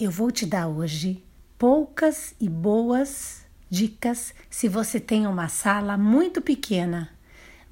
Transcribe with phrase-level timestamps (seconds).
[0.00, 1.22] Eu vou te dar hoje
[1.58, 7.10] poucas e boas dicas se você tem uma sala muito pequena.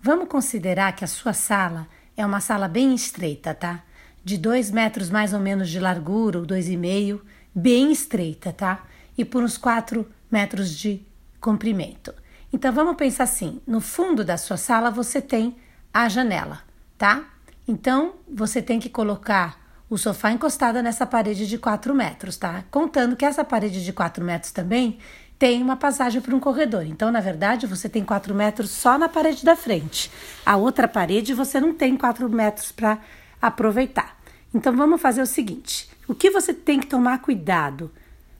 [0.00, 3.82] Vamos considerar que a sua sala é uma sala bem estreita, tá?
[4.22, 7.24] De dois metros mais ou menos de largura, ou dois e meio,
[7.54, 8.84] bem estreita, tá?
[9.16, 11.04] E por uns quatro metros de
[11.40, 12.14] comprimento.
[12.52, 15.56] Então vamos pensar assim: no fundo da sua sala você tem
[15.92, 16.60] a janela,
[16.96, 17.24] tá?
[17.66, 19.59] Então você tem que colocar
[19.90, 22.64] o sofá encostado nessa parede de 4 metros, tá?
[22.70, 24.98] Contando que essa parede de 4 metros também
[25.36, 26.86] tem uma passagem para um corredor.
[26.86, 30.08] Então, na verdade, você tem 4 metros só na parede da frente.
[30.46, 32.98] A outra parede você não tem 4 metros para
[33.42, 34.16] aproveitar.
[34.54, 37.90] Então, vamos fazer o seguinte: o que você tem que tomar cuidado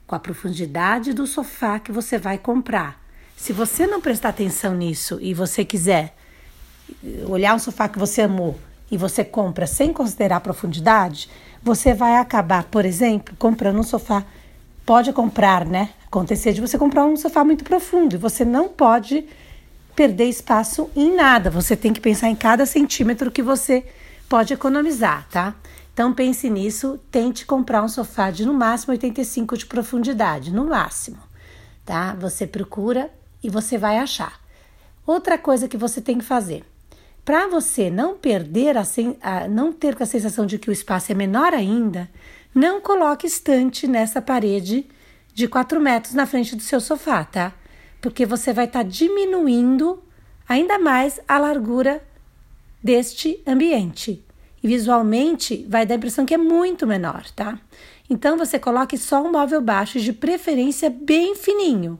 [0.07, 3.01] com a profundidade do sofá que você vai comprar.
[3.35, 6.15] Se você não prestar atenção nisso e você quiser
[7.27, 8.57] olhar um sofá que você amou
[8.91, 11.29] e você compra sem considerar a profundidade,
[11.63, 14.25] você vai acabar, por exemplo, comprando um sofá.
[14.85, 15.91] Pode comprar, né?
[16.05, 19.25] Acontecer de você comprar um sofá muito profundo e você não pode
[19.95, 21.49] perder espaço em nada.
[21.49, 23.85] Você tem que pensar em cada centímetro que você
[24.27, 25.55] pode economizar, tá?
[25.93, 31.19] Então pense nisso, tente comprar um sofá de no máximo 85 de profundidade, no máximo,
[31.85, 32.15] tá?
[32.15, 33.09] Você procura
[33.43, 34.39] e você vai achar.
[35.05, 36.63] Outra coisa que você tem que fazer,
[37.23, 38.83] para você não perder a,
[39.21, 42.09] a, não ter a sensação de que o espaço é menor ainda,
[42.53, 44.85] não coloque estante nessa parede
[45.33, 47.53] de 4 metros na frente do seu sofá, tá?
[48.01, 50.03] Porque você vai estar tá diminuindo
[50.47, 52.03] ainda mais a largura
[52.83, 54.25] deste ambiente.
[54.63, 57.57] E visualmente vai dar a impressão que é muito menor, tá?
[58.09, 61.97] Então você coloque só um móvel baixo, de preferência bem fininho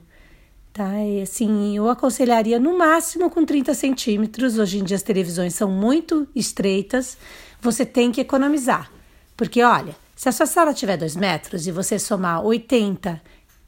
[0.72, 1.02] tá?
[1.04, 4.58] E assim, eu aconselharia no máximo com 30 centímetros.
[4.58, 7.16] Hoje em dia as televisões são muito estreitas,
[7.60, 8.90] você tem que economizar.
[9.36, 13.20] Porque, olha, se a sua sala tiver 2 metros e você somar 80,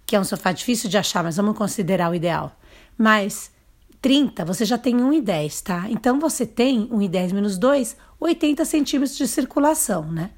[0.07, 2.57] que é um sofá difícil de achar, mas vamos considerar o ideal,
[2.97, 3.51] mais
[4.01, 5.87] 30, você já tem 1,10, tá?
[5.89, 10.31] Então você tem 1,10 menos 2, 80 centímetros de circulação, né?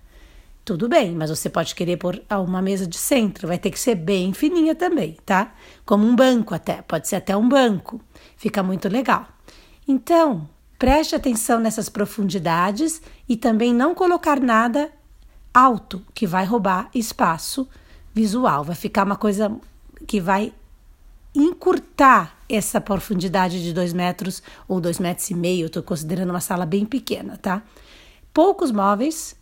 [0.66, 3.94] Tudo bem, mas você pode querer pôr uma mesa de centro, vai ter que ser
[3.94, 5.54] bem fininha também, tá?
[5.84, 8.00] Como um banco até, pode ser até um banco.
[8.36, 9.28] Fica muito legal.
[9.86, 14.90] Então, preste atenção nessas profundidades e também não colocar nada
[15.54, 17.68] alto, que vai roubar espaço
[18.12, 18.64] visual.
[18.64, 19.56] Vai ficar uma coisa
[20.04, 20.52] que vai
[21.32, 25.66] encurtar essa profundidade de dois metros ou dois metros e meio.
[25.66, 27.62] Estou considerando uma sala bem pequena, tá?
[28.34, 29.36] Poucos móveis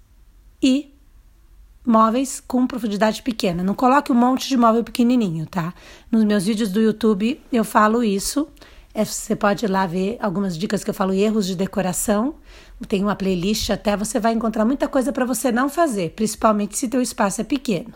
[0.62, 0.93] e
[1.84, 3.62] móveis com profundidade pequena.
[3.62, 5.74] Não coloque um monte de móvel pequenininho, tá?
[6.10, 8.48] Nos meus vídeos do YouTube eu falo isso.
[8.94, 12.36] É, você pode ir lá ver algumas dicas que eu falo erros de decoração.
[12.88, 16.88] Tem uma playlist até você vai encontrar muita coisa para você não fazer, principalmente se
[16.88, 17.94] teu espaço é pequeno.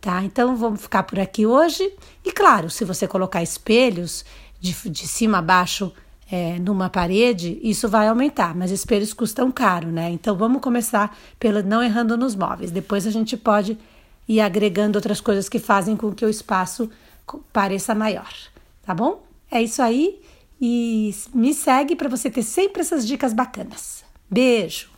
[0.00, 0.22] Tá?
[0.24, 1.92] Então vamos ficar por aqui hoje.
[2.24, 4.24] E claro, se você colocar espelhos
[4.60, 5.92] de, de cima a baixo
[6.32, 10.08] é, numa parede, isso vai aumentar, mas espelhos custam caro, né?
[10.10, 12.70] Então vamos começar pelo não errando nos móveis.
[12.70, 13.76] Depois a gente pode
[14.26, 16.90] ir agregando outras coisas que fazem com que o espaço
[17.52, 18.32] pareça maior,
[18.82, 19.22] tá bom?
[19.50, 20.22] É isso aí
[20.58, 24.02] e me segue para você ter sempre essas dicas bacanas.
[24.30, 24.91] Beijo!